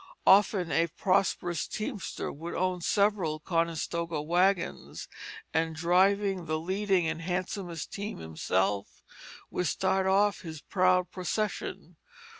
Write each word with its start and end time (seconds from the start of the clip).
Often 0.25 0.71
a 0.71 0.87
prosperous 0.87 1.67
teamster 1.67 2.31
would 2.31 2.55
own 2.55 2.81
several 2.81 3.39
Conestoga 3.39 4.19
wagons, 4.19 5.07
and 5.53 5.75
driving 5.75 6.47
the 6.47 6.57
leading 6.57 7.05
and 7.07 7.21
handsomest 7.21 7.93
team 7.93 8.17
himself 8.17 9.03
would 9.51 9.67
start 9.67 10.07
off 10.07 10.41
his 10.41 10.59
proud 10.59 11.11
procession. 11.11 11.97